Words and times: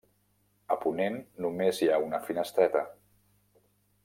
A 0.75 0.77
ponent 0.85 1.19
només 1.47 1.83
hi 1.83 1.91
ha 1.97 2.01
una 2.09 2.23
finestreta. 2.31 2.87